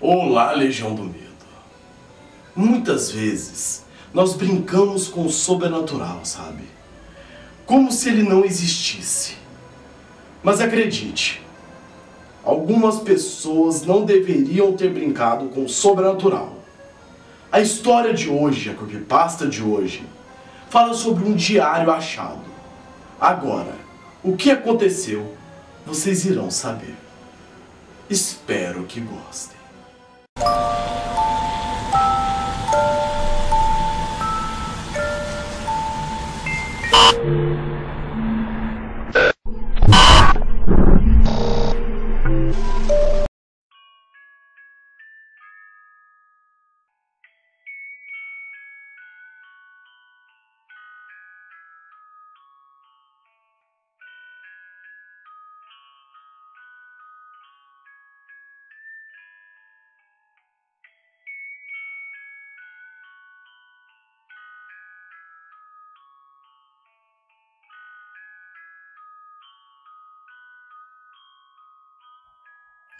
Olá, 0.00 0.52
Legião 0.52 0.92
do 0.92 1.04
Medo. 1.04 1.24
Muitas 2.54 3.12
vezes 3.12 3.84
nós 4.12 4.34
brincamos 4.34 5.06
com 5.06 5.24
o 5.24 5.30
sobrenatural, 5.30 6.24
sabe? 6.24 6.64
Como 7.64 7.92
se 7.92 8.08
ele 8.08 8.24
não 8.24 8.44
existisse. 8.44 9.36
Mas 10.42 10.60
acredite, 10.60 11.40
algumas 12.44 12.98
pessoas 12.98 13.82
não 13.82 14.04
deveriam 14.04 14.72
ter 14.76 14.90
brincado 14.92 15.48
com 15.48 15.64
o 15.64 15.68
sobrenatural. 15.68 16.58
A 17.50 17.60
história 17.60 18.12
de 18.12 18.28
hoje, 18.28 18.70
a 18.70 18.74
creepypasta 18.74 19.46
de 19.46 19.62
hoje, 19.62 20.04
fala 20.68 20.92
sobre 20.92 21.24
um 21.24 21.34
diário 21.34 21.90
achado. 21.90 22.44
Agora, 23.20 23.76
o 24.24 24.36
que 24.36 24.50
aconteceu, 24.50 25.34
vocês 25.86 26.24
irão 26.24 26.50
saber. 26.50 26.96
Espero 28.10 28.82
que 28.82 29.00
gostem. 29.00 29.63
you. 30.36 30.73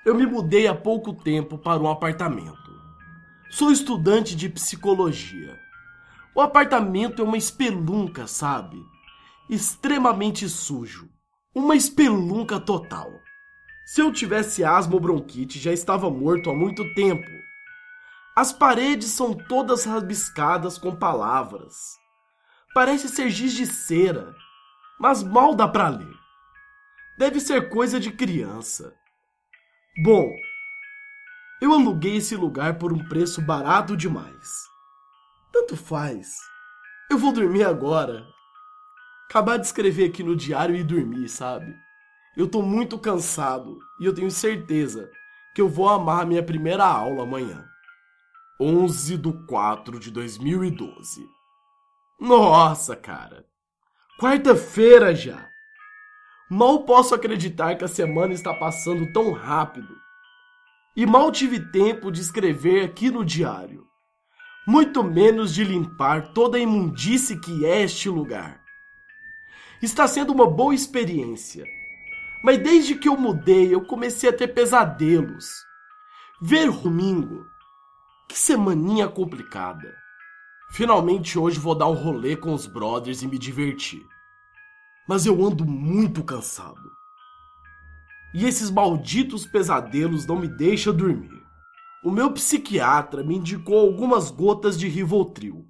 Eu 0.04 0.14
me 0.14 0.26
mudei 0.26 0.66
há 0.66 0.74
pouco 0.74 1.14
tempo 1.14 1.56
para 1.56 1.80
um 1.80 1.88
apartamento. 1.88 2.70
Sou 3.50 3.70
estudante 3.70 4.36
de 4.36 4.50
psicologia. 4.50 5.58
O 6.34 6.42
apartamento 6.42 7.22
é 7.22 7.24
uma 7.24 7.38
espelunca, 7.38 8.26
sabe? 8.26 8.84
Extremamente 9.48 10.46
sujo. 10.46 11.08
Uma 11.54 11.74
espelunca 11.74 12.60
total. 12.60 13.10
Se 13.86 14.02
eu 14.02 14.12
tivesse 14.12 14.62
asma 14.62 14.94
ou 14.94 15.00
bronquite, 15.00 15.58
já 15.58 15.72
estava 15.72 16.10
morto 16.10 16.50
há 16.50 16.54
muito 16.54 16.84
tempo. 16.94 17.30
As 18.36 18.52
paredes 18.52 19.08
são 19.08 19.32
todas 19.32 19.86
rabiscadas 19.86 20.76
com 20.76 20.94
palavras. 20.94 21.74
Parece 22.74 23.08
ser 23.08 23.30
giz 23.30 23.54
de 23.54 23.64
cera, 23.66 24.34
mas 25.00 25.22
mal 25.22 25.54
dá 25.54 25.66
para 25.66 25.88
ler. 25.88 26.16
Deve 27.16 27.40
ser 27.40 27.70
coisa 27.70 27.98
de 27.98 28.10
criança. 28.10 28.92
Bom, 29.96 30.34
eu 31.62 31.72
aluguei 31.72 32.16
esse 32.16 32.34
lugar 32.34 32.78
por 32.78 32.92
um 32.92 33.08
preço 33.08 33.40
barato 33.40 33.96
demais. 33.96 34.64
Tanto 35.52 35.76
faz. 35.76 36.34
Eu 37.08 37.16
vou 37.16 37.32
dormir 37.32 37.62
agora. 37.62 38.26
Acabar 39.30 39.56
de 39.56 39.66
escrever 39.66 40.10
aqui 40.10 40.24
no 40.24 40.34
diário 40.34 40.74
e 40.74 40.82
dormir, 40.82 41.28
sabe? 41.28 41.72
Eu 42.36 42.48
tô 42.48 42.60
muito 42.60 42.98
cansado 42.98 43.78
e 44.00 44.04
eu 44.04 44.12
tenho 44.12 44.32
certeza 44.32 45.08
que 45.54 45.60
eu 45.60 45.68
vou 45.68 45.88
amar 45.88 46.26
minha 46.26 46.42
primeira 46.42 46.84
aula 46.84 47.22
amanhã. 47.22 47.64
11 48.60 49.16
de 49.16 49.32
4 49.46 50.00
de 50.00 50.10
2012. 50.10 51.24
Nossa, 52.18 52.96
cara. 52.96 53.46
Quarta-feira 54.18 55.14
já. 55.14 55.53
Mal 56.50 56.80
posso 56.84 57.14
acreditar 57.14 57.74
que 57.74 57.84
a 57.84 57.88
semana 57.88 58.34
está 58.34 58.52
passando 58.52 59.10
tão 59.12 59.32
rápido. 59.32 59.96
E 60.94 61.06
mal 61.06 61.32
tive 61.32 61.58
tempo 61.58 62.12
de 62.12 62.20
escrever 62.20 62.84
aqui 62.84 63.10
no 63.10 63.24
diário. 63.24 63.86
Muito 64.66 65.02
menos 65.02 65.54
de 65.54 65.64
limpar 65.64 66.34
toda 66.34 66.58
a 66.58 66.60
imundície 66.60 67.40
que 67.40 67.64
é 67.64 67.80
este 67.82 68.10
lugar. 68.10 68.60
Está 69.80 70.06
sendo 70.06 70.34
uma 70.34 70.48
boa 70.48 70.74
experiência. 70.74 71.64
Mas 72.42 72.58
desde 72.58 72.94
que 72.94 73.08
eu 73.08 73.16
mudei, 73.16 73.74
eu 73.74 73.86
comecei 73.86 74.28
a 74.28 74.32
ter 74.32 74.48
pesadelos. 74.48 75.46
Ver 76.42 76.70
domingo. 76.70 77.46
Que 78.28 78.38
semaninha 78.38 79.08
complicada. 79.08 79.94
Finalmente 80.72 81.38
hoje 81.38 81.58
vou 81.58 81.74
dar 81.74 81.86
um 81.86 81.94
rolê 81.94 82.36
com 82.36 82.52
os 82.52 82.66
brothers 82.66 83.22
e 83.22 83.26
me 83.26 83.38
divertir 83.38 84.06
mas 85.08 85.26
eu 85.26 85.44
ando 85.44 85.64
muito 85.64 86.24
cansado. 86.24 86.90
E 88.34 88.46
esses 88.46 88.70
malditos 88.70 89.46
pesadelos 89.46 90.26
não 90.26 90.36
me 90.36 90.48
deixam 90.48 90.94
dormir. 90.94 91.42
O 92.04 92.10
meu 92.10 92.32
psiquiatra 92.32 93.22
me 93.22 93.36
indicou 93.36 93.78
algumas 93.78 94.30
gotas 94.30 94.78
de 94.78 94.88
Rivotril 94.88 95.66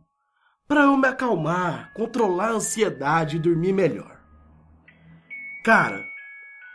para 0.66 0.82
eu 0.82 0.96
me 0.96 1.06
acalmar, 1.06 1.92
controlar 1.92 2.48
a 2.48 2.54
ansiedade 2.54 3.36
e 3.36 3.40
dormir 3.40 3.72
melhor. 3.72 4.18
Cara, 5.62 6.04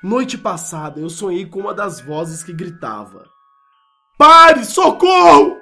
noite 0.04 0.38
passada 0.38 1.00
eu 1.00 1.10
sonhei 1.10 1.46
com 1.46 1.60
uma 1.60 1.74
das 1.74 2.00
vozes 2.00 2.44
que 2.44 2.54
gritava: 2.54 3.28
Pare, 4.18 4.64
socorro! 4.64 5.60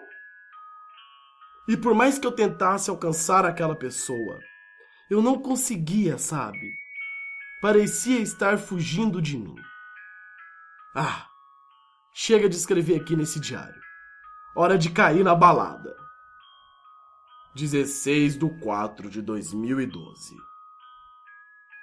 E 1.68 1.76
por 1.76 1.94
mais 1.94 2.20
que 2.20 2.28
eu 2.28 2.32
tentasse 2.32 2.90
alcançar 2.90 3.46
aquela 3.46 3.76
pessoa, 3.76 4.40
eu 5.10 5.22
não 5.22 5.40
conseguia, 5.40 6.18
sabe? 6.18 6.72
Parecia 7.62 8.20
estar 8.20 8.58
fugindo 8.58 9.22
de 9.22 9.38
mim. 9.38 9.56
Ah, 10.96 11.28
chega 12.14 12.48
de 12.48 12.56
escrever 12.56 13.02
aqui 13.02 13.16
nesse 13.16 13.40
diário. 13.40 13.82
Hora 14.56 14.78
de 14.78 14.90
cair 14.92 15.24
na 15.24 15.36
balada. 15.36 15.96
16 17.56 18.38
de 18.38 18.50
4 18.60 19.10
de 19.10 19.22
2012. 19.22 20.36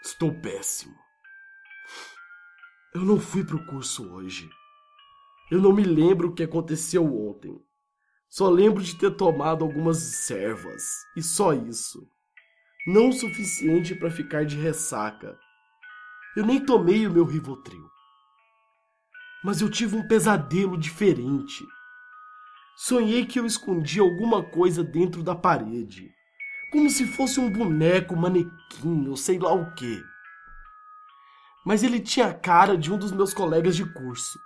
Estou 0.04 0.32
péssimo. 0.40 0.94
Eu 2.94 3.02
não 3.02 3.18
fui 3.18 3.44
pro 3.44 3.64
curso 3.66 4.08
hoje. 4.12 4.48
Eu 5.50 5.60
não 5.60 5.72
me 5.72 5.82
lembro 5.82 6.28
o 6.28 6.34
que 6.34 6.44
aconteceu 6.44 7.04
ontem. 7.04 7.60
Só 8.28 8.48
lembro 8.48 8.82
de 8.82 8.98
ter 8.98 9.16
tomado 9.16 9.64
algumas 9.64 9.98
servas 9.98 10.82
e 11.16 11.22
só 11.22 11.52
isso. 11.52 12.08
Não 12.86 13.08
o 13.08 13.12
suficiente 13.12 13.94
para 13.94 14.10
ficar 14.10 14.44
de 14.44 14.56
ressaca 14.56 15.38
eu 16.36 16.44
nem 16.44 16.64
tomei 16.64 17.06
o 17.06 17.12
meu 17.12 17.24
Rivotril. 17.24 17.88
Mas 19.44 19.60
eu 19.60 19.70
tive 19.70 19.96
um 19.96 20.08
pesadelo 20.08 20.76
diferente. 20.76 21.64
Sonhei 22.76 23.24
que 23.24 23.38
eu 23.38 23.46
escondia 23.46 24.02
alguma 24.02 24.42
coisa 24.42 24.82
dentro 24.82 25.22
da 25.22 25.34
parede, 25.34 26.10
como 26.72 26.90
se 26.90 27.06
fosse 27.06 27.38
um 27.38 27.48
boneco, 27.48 28.16
manequim 28.16 29.06
ou 29.06 29.16
sei 29.16 29.38
lá 29.38 29.52
o 29.52 29.72
que. 29.74 30.02
Mas 31.64 31.84
ele 31.84 32.00
tinha 32.00 32.26
a 32.26 32.34
cara 32.34 32.76
de 32.76 32.92
um 32.92 32.98
dos 32.98 33.12
meus 33.12 33.32
colegas 33.32 33.76
de 33.76 33.84
curso. 33.92 34.38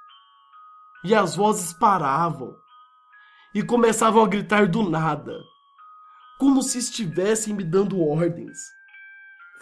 E 1.05 1.15
as 1.15 1.35
vozes 1.35 1.73
paravam 1.73 2.55
e 3.55 3.63
começavam 3.63 4.23
a 4.23 4.29
gritar 4.29 4.69
do 4.69 4.89
nada, 4.89 5.33
como 6.39 6.63
se 6.63 6.79
estivessem 6.79 7.55
me 7.55 7.65
dando 7.65 8.01
ordens. 8.01 8.59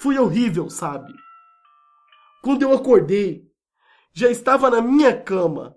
Foi 0.00 0.18
horrível, 0.18 0.68
sabe? 0.68 1.12
Quando 2.46 2.62
eu 2.62 2.72
acordei, 2.72 3.52
já 4.12 4.30
estava 4.30 4.70
na 4.70 4.80
minha 4.80 5.20
cama 5.20 5.76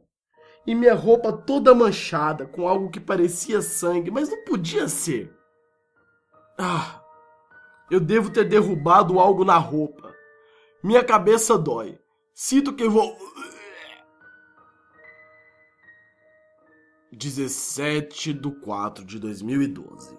e 0.67 0.75
minha 0.75 0.93
roupa 0.93 1.33
toda 1.33 1.73
manchada 1.73 2.45
com 2.45 2.67
algo 2.67 2.91
que 2.91 2.99
parecia 2.99 3.59
sangue, 3.59 4.11
mas 4.11 4.29
não 4.29 4.43
podia 4.43 4.87
ser. 4.87 5.35
Ah, 6.59 7.03
eu 7.89 7.99
devo 7.99 8.29
ter 8.29 8.47
derrubado 8.47 9.19
algo 9.19 9.43
na 9.43 9.57
roupa. 9.57 10.13
Minha 10.83 11.03
cabeça 11.03 11.57
dói. 11.57 11.97
Sinto 12.35 12.75
que 12.75 12.87
vou. 12.87 13.17
17 17.11 18.31
de 18.31 18.51
4 18.59 19.03
de 19.03 19.17
2012. 19.17 20.15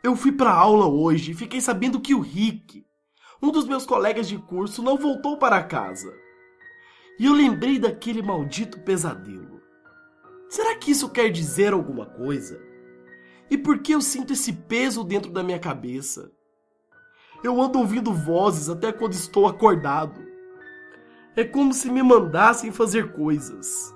Eu 0.00 0.14
fui 0.14 0.30
pra 0.30 0.52
aula 0.52 0.86
hoje 0.86 1.32
e 1.32 1.34
fiquei 1.34 1.60
sabendo 1.60 2.00
que 2.00 2.14
o 2.14 2.20
Rick, 2.20 2.86
um 3.42 3.50
dos 3.50 3.66
meus 3.66 3.86
colegas 3.86 4.28
de 4.28 4.38
curso 4.38 4.82
não 4.82 4.96
voltou 4.96 5.36
para 5.36 5.62
casa. 5.62 6.12
E 7.18 7.26
eu 7.26 7.32
lembrei 7.32 7.78
daquele 7.78 8.22
maldito 8.22 8.80
pesadelo. 8.80 9.60
Será 10.48 10.76
que 10.76 10.90
isso 10.90 11.10
quer 11.10 11.30
dizer 11.30 11.72
alguma 11.72 12.06
coisa? 12.06 12.60
E 13.50 13.58
por 13.58 13.78
que 13.80 13.92
eu 13.92 14.00
sinto 14.00 14.32
esse 14.32 14.52
peso 14.52 15.04
dentro 15.04 15.30
da 15.30 15.42
minha 15.42 15.58
cabeça? 15.58 16.32
Eu 17.42 17.60
ando 17.60 17.78
ouvindo 17.78 18.12
vozes 18.12 18.68
até 18.68 18.92
quando 18.92 19.12
estou 19.12 19.46
acordado. 19.46 20.20
É 21.36 21.44
como 21.44 21.72
se 21.72 21.90
me 21.90 22.02
mandassem 22.02 22.72
fazer 22.72 23.12
coisas. 23.12 23.94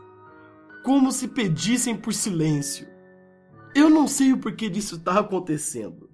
como 0.84 1.12
se 1.12 1.28
pedissem 1.28 1.96
por 1.96 2.12
silêncio. 2.12 2.88
Eu 3.74 3.88
não 3.88 4.06
sei 4.06 4.32
o 4.32 4.38
porquê 4.38 4.68
disso 4.68 4.96
está 4.96 5.20
acontecendo. 5.20 6.10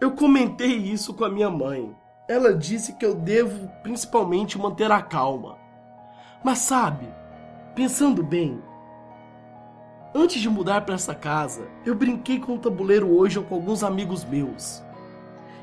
Eu 0.00 0.12
comentei 0.12 0.74
isso 0.76 1.14
com 1.14 1.24
a 1.24 1.30
minha 1.30 1.50
mãe. 1.50 1.94
Ela 2.28 2.54
disse 2.54 2.94
que 2.94 3.04
eu 3.04 3.14
devo 3.14 3.68
principalmente 3.82 4.58
manter 4.58 4.90
a 4.90 5.00
calma. 5.00 5.56
Mas 6.42 6.58
sabe, 6.58 7.08
pensando 7.74 8.22
bem, 8.22 8.62
antes 10.14 10.40
de 10.40 10.48
mudar 10.48 10.82
para 10.82 10.94
essa 10.94 11.14
casa, 11.14 11.68
eu 11.86 11.94
brinquei 11.94 12.38
com 12.38 12.54
o 12.54 12.58
tabuleiro 12.58 13.10
hoje 13.10 13.40
com 13.40 13.54
alguns 13.54 13.82
amigos 13.82 14.24
meus. 14.24 14.82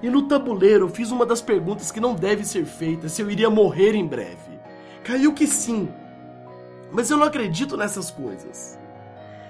E 0.01 0.09
no 0.09 0.27
tabuleiro 0.27 0.85
eu 0.85 0.89
fiz 0.89 1.11
uma 1.11 1.25
das 1.25 1.41
perguntas 1.41 1.91
que 1.91 1.99
não 1.99 2.15
deve 2.15 2.43
ser 2.43 2.65
feita 2.65 3.09
se 3.09 3.21
eu 3.21 3.29
iria 3.29 3.49
morrer 3.49 3.93
em 3.93 4.07
breve. 4.07 4.59
Caiu 5.03 5.33
que 5.33 5.45
sim. 5.45 5.89
Mas 6.91 7.09
eu 7.09 7.17
não 7.17 7.25
acredito 7.25 7.77
nessas 7.77 8.09
coisas. 8.09 8.79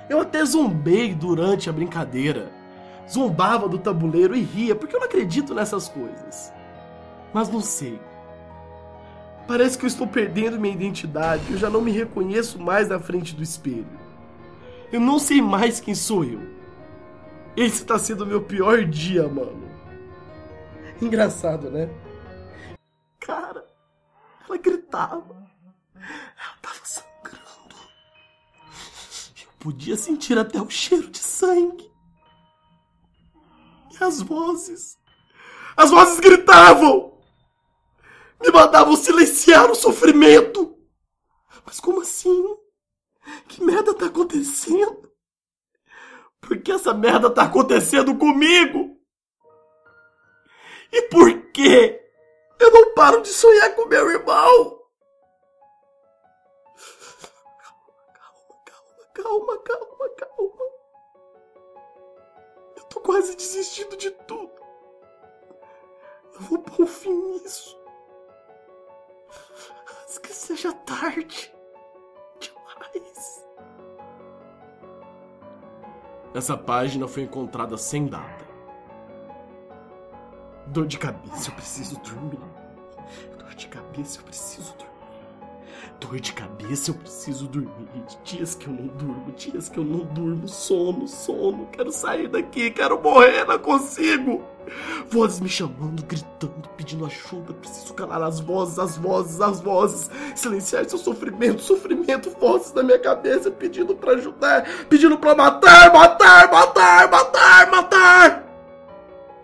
Eu 0.09 0.19
até 0.19 0.43
zombei 0.43 1.13
durante 1.13 1.69
a 1.69 1.73
brincadeira. 1.73 2.60
Zombava 3.09 3.67
do 3.67 3.77
tabuleiro 3.77 4.35
e 4.35 4.41
ria, 4.41 4.75
porque 4.75 4.95
eu 4.95 4.99
não 4.99 5.07
acredito 5.07 5.53
nessas 5.53 5.89
coisas. 5.89 6.53
Mas 7.33 7.49
não 7.49 7.61
sei. 7.61 7.99
Parece 9.47 9.77
que 9.77 9.85
eu 9.85 9.87
estou 9.87 10.07
perdendo 10.07 10.59
minha 10.59 10.73
identidade. 10.73 11.43
Eu 11.51 11.57
já 11.57 11.69
não 11.69 11.81
me 11.81 11.91
reconheço 11.91 12.59
mais 12.59 12.87
na 12.87 12.99
frente 12.99 13.35
do 13.35 13.43
espelho. 13.43 13.99
Eu 14.91 14.99
não 14.99 15.19
sei 15.19 15.41
mais 15.41 15.79
quem 15.79 15.95
sou 15.95 16.23
eu. 16.23 16.41
Esse 17.55 17.81
está 17.81 17.99
sendo 17.99 18.23
o 18.23 18.27
meu 18.27 18.41
pior 18.41 18.85
dia, 18.85 19.27
mano. 19.27 19.69
Engraçado, 21.01 21.69
né? 21.69 21.89
Cara, 23.19 23.65
ela 24.47 24.57
gritava. 24.57 25.49
Ela 25.95 26.55
tava 26.61 26.79
sangrando. 26.83 27.75
Eu 29.41 29.49
podia 29.59 29.97
sentir 29.97 30.37
até 30.37 30.61
o 30.61 30.69
cheiro 30.69 31.09
de 31.09 31.19
sangue. 31.19 31.90
As 34.01 34.19
vozes. 34.19 34.97
As 35.77 35.91
vozes 35.91 36.19
gritavam! 36.19 37.21
Me 38.41 38.49
mandavam 38.49 38.95
silenciar 38.95 39.69
o 39.69 39.75
sofrimento! 39.75 40.75
Mas 41.63 41.79
como 41.79 42.01
assim? 42.01 42.57
Que 43.47 43.63
merda 43.63 43.93
tá 43.93 44.07
acontecendo? 44.07 45.11
Por 46.39 46.59
que 46.61 46.71
essa 46.71 46.95
merda 46.95 47.29
tá 47.29 47.43
acontecendo 47.43 48.17
comigo? 48.17 48.97
E 50.91 51.03
por 51.03 51.51
que 51.51 52.01
eu 52.59 52.71
não 52.71 52.95
paro 52.95 53.21
de 53.21 53.29
sonhar 53.29 53.75
com 53.75 53.85
meu 53.85 54.09
irmão? 54.09 54.81
Calma, 59.13 59.13
calma, 59.13 59.59
calma, 59.59 60.09
calma. 60.17 60.41
Eu 60.65 60.80
tô 62.91 62.99
quase 62.99 63.35
desistindo 63.35 63.95
de 63.95 64.11
tudo. 64.11 64.51
Eu 66.33 66.41
vou 66.41 66.59
pôr 66.59 66.85
fim 66.85 67.13
nisso. 67.13 67.79
Antes 70.01 70.17
que 70.17 70.33
seja 70.33 70.73
tarde 70.73 71.53
demais. 72.39 73.47
Essa 76.33 76.57
página 76.57 77.07
foi 77.07 77.23
encontrada 77.23 77.77
sem 77.77 78.07
data. 78.07 78.45
Dor 80.67 80.85
de 80.85 80.97
cabeça, 80.97 81.49
eu 81.49 81.55
preciso 81.55 81.99
dormir. 81.99 82.39
Dor 83.37 83.55
de 83.55 83.67
cabeça, 83.67 84.19
eu 84.19 84.23
preciso 84.23 84.73
dormir. 84.75 84.90
Dor 86.01 86.19
de 86.19 86.33
cabeça, 86.33 86.89
eu 86.89 86.95
preciso 86.95 87.47
dormir. 87.47 88.03
Dias 88.23 88.55
que 88.55 88.67
eu 88.67 88.73
não 88.73 88.87
durmo, 88.87 89.31
dias 89.33 89.69
que 89.69 89.77
eu 89.77 89.83
não 89.83 89.99
durmo. 89.99 90.47
Sono, 90.47 91.07
sono. 91.07 91.67
Quero 91.67 91.91
sair 91.91 92.27
daqui, 92.27 92.71
quero 92.71 92.99
morrer, 92.99 93.45
não 93.45 93.59
consigo. 93.59 94.43
Vozes 95.09 95.39
me 95.39 95.47
chamando, 95.47 96.03
gritando, 96.03 96.67
pedindo 96.75 97.05
ajuda. 97.05 97.53
Preciso 97.53 97.93
calar 97.93 98.23
as 98.23 98.39
vozes, 98.39 98.79
as 98.79 98.97
vozes, 98.97 99.39
as 99.39 99.61
vozes. 99.61 100.09
Silenciar 100.35 100.89
seu 100.89 100.97
sofrimento, 100.97 101.61
sofrimento. 101.61 102.31
Vozes 102.31 102.73
na 102.73 102.81
minha 102.81 102.99
cabeça 102.99 103.51
pedindo 103.51 103.95
para 103.95 104.13
ajudar, 104.13 104.67
pedindo 104.89 105.19
para 105.19 105.35
matar, 105.35 105.93
matar, 105.93 106.51
matar, 106.51 107.11
matar, 107.11 107.71
matar. 107.71 108.43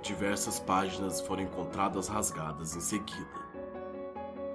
Diversas 0.01 0.59
páginas 0.59 1.21
foram 1.21 1.43
encontradas 1.43 2.07
rasgadas 2.07 2.75
em 2.75 2.79
seguida. 2.79 3.46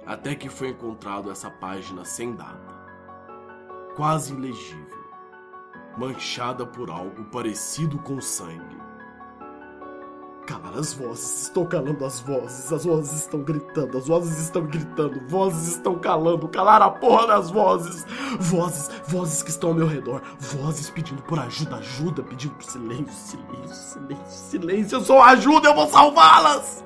Até 0.05 0.35
que 0.35 0.49
foi 0.49 0.69
encontrado 0.69 1.31
essa 1.31 1.49
página 1.49 2.03
sem 2.03 2.35
data, 2.35 2.73
quase 3.95 4.33
ilegível, 4.33 5.03
manchada 5.97 6.65
por 6.65 6.89
algo 6.89 7.23
parecido 7.25 7.97
com 7.99 8.19
sangue. 8.19 8.83
Calar 10.45 10.77
as 10.77 10.91
vozes, 10.91 11.43
estou 11.43 11.65
calando 11.65 12.03
as 12.03 12.19
vozes, 12.19 12.73
as 12.73 12.83
vozes 12.83 13.21
estão 13.21 13.43
gritando, 13.43 13.97
as 13.97 14.07
vozes 14.07 14.39
estão 14.39 14.65
gritando, 14.65 15.25
vozes 15.29 15.75
estão 15.75 15.97
calando, 15.97 16.49
calar 16.49 16.81
a 16.81 16.89
porra 16.89 17.27
das 17.27 17.49
vozes, 17.49 18.05
vozes, 18.41 18.91
vozes 19.07 19.41
que 19.41 19.51
estão 19.51 19.69
ao 19.69 19.75
meu 19.75 19.87
redor, 19.87 20.21
vozes 20.37 20.89
pedindo 20.89 21.21
por 21.23 21.39
ajuda, 21.39 21.77
ajuda, 21.77 22.23
pedindo 22.23 22.55
por 22.55 22.65
silêncio, 22.65 23.13
silêncio, 23.13 23.73
silêncio, 23.73 24.49
silêncio, 24.49 24.95
eu 24.97 25.01
sou 25.01 25.21
ajuda, 25.21 25.69
eu 25.69 25.75
vou 25.75 25.87
salvá-las, 25.87 26.83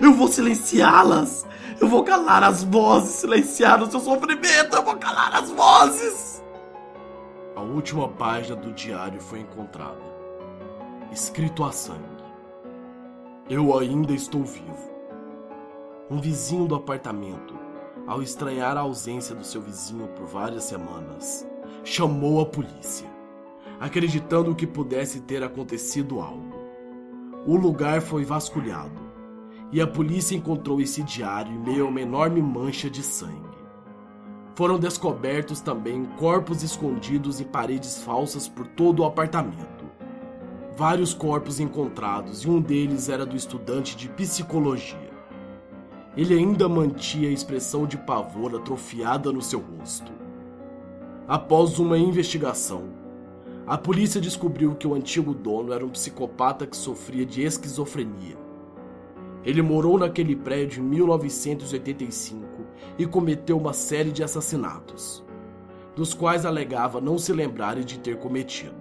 eu 0.00 0.12
vou 0.12 0.28
silenciá-las, 0.28 1.46
eu 1.80 1.88
vou 1.88 2.04
calar 2.04 2.42
as 2.42 2.64
vozes, 2.64 3.16
silenciar 3.16 3.82
o 3.82 3.90
seu 3.90 4.00
sofrimento, 4.00 4.76
eu 4.76 4.82
vou 4.82 4.96
calar 4.96 5.34
as 5.34 5.50
vozes. 5.50 6.42
A 7.54 7.60
última 7.60 8.08
página 8.08 8.56
do 8.56 8.72
diário 8.72 9.20
foi 9.20 9.40
encontrada, 9.40 10.02
escrito 11.12 11.64
a 11.64 11.72
sangue. 11.72 12.16
Eu 13.48 13.78
ainda 13.78 14.12
estou 14.12 14.44
vivo. 14.44 14.96
Um 16.10 16.20
vizinho 16.20 16.66
do 16.66 16.74
apartamento, 16.74 17.54
ao 18.06 18.22
estranhar 18.22 18.76
a 18.76 18.80
ausência 18.80 19.34
do 19.34 19.44
seu 19.44 19.60
vizinho 19.60 20.06
por 20.08 20.26
várias 20.26 20.64
semanas, 20.64 21.46
chamou 21.82 22.40
a 22.40 22.46
polícia, 22.46 23.08
acreditando 23.80 24.54
que 24.54 24.66
pudesse 24.66 25.20
ter 25.20 25.42
acontecido 25.42 26.20
algo. 26.20 26.54
O 27.46 27.56
lugar 27.56 28.00
foi 28.00 28.24
vasculhado 28.24 29.05
e 29.72 29.80
a 29.80 29.86
polícia 29.86 30.36
encontrou 30.36 30.80
esse 30.80 31.02
diário 31.02 31.52
em 31.52 31.58
meio 31.58 31.86
a 31.86 31.88
uma 31.88 32.00
enorme 32.00 32.40
mancha 32.40 32.88
de 32.88 33.02
sangue. 33.02 33.56
Foram 34.54 34.78
descobertos 34.78 35.60
também 35.60 36.04
corpos 36.16 36.62
escondidos 36.62 37.40
em 37.40 37.44
paredes 37.44 38.02
falsas 38.02 38.48
por 38.48 38.66
todo 38.66 39.00
o 39.00 39.04
apartamento 39.04 39.76
vários 40.76 41.14
corpos 41.14 41.58
encontrados 41.58 42.44
e 42.44 42.50
um 42.50 42.60
deles 42.60 43.08
era 43.08 43.24
do 43.24 43.34
estudante 43.34 43.96
de 43.96 44.10
psicologia. 44.10 45.10
Ele 46.14 46.34
ainda 46.34 46.68
mantinha 46.68 47.30
a 47.30 47.32
expressão 47.32 47.86
de 47.86 47.96
pavor 47.96 48.54
atrofiada 48.54 49.32
no 49.32 49.40
seu 49.40 49.58
rosto. 49.58 50.12
Após 51.26 51.78
uma 51.78 51.96
investigação, 51.96 52.90
a 53.66 53.78
polícia 53.78 54.20
descobriu 54.20 54.74
que 54.74 54.86
o 54.86 54.94
antigo 54.94 55.32
dono 55.32 55.72
era 55.72 55.84
um 55.84 55.88
psicopata 55.88 56.66
que 56.66 56.76
sofria 56.76 57.24
de 57.24 57.42
esquizofrenia. 57.42 58.36
Ele 59.46 59.62
morou 59.62 59.96
naquele 59.96 60.34
prédio 60.34 60.82
em 60.82 60.86
1985 60.86 62.66
e 62.98 63.06
cometeu 63.06 63.56
uma 63.56 63.72
série 63.72 64.10
de 64.10 64.24
assassinatos, 64.24 65.24
dos 65.94 66.12
quais 66.12 66.44
alegava 66.44 67.00
não 67.00 67.16
se 67.16 67.32
lembrar 67.32 67.82
de 67.82 68.00
ter 68.00 68.18
cometido. 68.18 68.74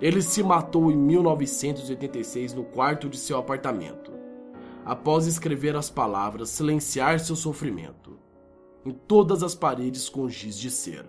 Ele 0.00 0.20
se 0.20 0.42
matou 0.42 0.90
em 0.90 0.96
1986 0.96 2.52
no 2.52 2.64
quarto 2.64 3.08
de 3.08 3.16
seu 3.16 3.38
apartamento, 3.38 4.12
após 4.84 5.26
escrever 5.26 5.76
as 5.76 5.88
palavras 5.88 6.50
silenciar 6.50 7.20
seu 7.20 7.36
sofrimento 7.36 8.18
em 8.84 8.90
todas 8.90 9.42
as 9.42 9.54
paredes 9.54 10.08
com 10.08 10.28
giz 10.28 10.58
de 10.58 10.70
cera. 10.70 11.08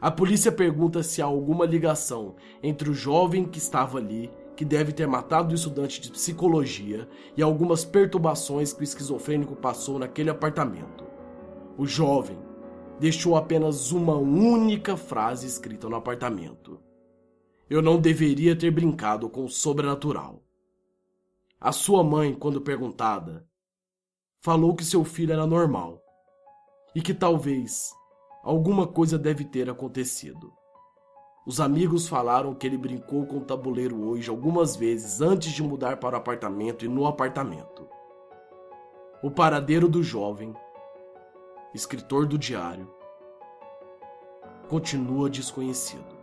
A 0.00 0.10
polícia 0.10 0.50
pergunta 0.50 1.02
se 1.02 1.20
há 1.20 1.24
alguma 1.24 1.66
ligação 1.66 2.36
entre 2.62 2.88
o 2.88 2.94
jovem 2.94 3.44
que 3.44 3.58
estava 3.58 3.98
ali, 3.98 4.30
que 4.58 4.64
deve 4.66 4.92
ter 4.92 5.06
matado 5.06 5.52
o 5.52 5.54
estudante 5.54 6.02
de 6.02 6.10
psicologia, 6.10 7.08
e 7.34 7.42
algumas 7.42 7.82
perturbações 7.82 8.74
que 8.74 8.82
o 8.82 8.84
esquizofrênico 8.84 9.56
passou 9.56 9.98
naquele 9.98 10.28
apartamento. 10.28 11.04
O 11.78 11.86
jovem 11.86 12.38
deixou 13.00 13.36
apenas 13.36 13.90
uma 13.90 14.16
única 14.16 14.98
frase 14.98 15.46
escrita 15.46 15.88
no 15.88 15.96
apartamento 15.96 16.86
eu 17.68 17.82
não 17.82 18.00
deveria 18.00 18.56
ter 18.56 18.70
brincado 18.70 19.28
com 19.28 19.44
o 19.44 19.48
sobrenatural. 19.48 20.42
A 21.60 21.70
sua 21.70 22.02
mãe, 22.02 22.34
quando 22.34 22.60
perguntada, 22.60 23.46
falou 24.40 24.74
que 24.74 24.84
seu 24.84 25.04
filho 25.04 25.32
era 25.32 25.46
normal 25.46 26.02
e 26.94 27.02
que 27.02 27.12
talvez 27.12 27.90
alguma 28.42 28.86
coisa 28.86 29.18
deve 29.18 29.44
ter 29.44 29.68
acontecido. 29.68 30.52
Os 31.48 31.62
amigos 31.62 32.06
falaram 32.06 32.54
que 32.54 32.66
ele 32.66 32.76
brincou 32.76 33.24
com 33.24 33.38
o 33.38 33.40
tabuleiro 33.40 34.06
hoje 34.06 34.28
algumas 34.28 34.76
vezes 34.76 35.22
antes 35.22 35.50
de 35.50 35.62
mudar 35.62 35.96
para 35.96 36.14
o 36.14 36.18
apartamento 36.18 36.84
e 36.84 36.88
no 36.88 37.06
apartamento. 37.06 37.88
O 39.22 39.30
paradeiro 39.30 39.88
do 39.88 40.02
jovem, 40.02 40.54
escritor 41.72 42.26
do 42.26 42.36
diário, 42.36 42.86
continua 44.68 45.30
desconhecido. 45.30 46.17